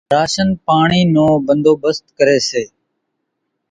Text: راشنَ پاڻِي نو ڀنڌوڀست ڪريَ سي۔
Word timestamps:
راشنَ 0.15 0.49
پاڻِي 0.65 1.01
نو 1.13 1.25
ڀنڌوڀست 1.45 2.05
ڪريَ 2.17 2.37
سي۔ 2.49 2.63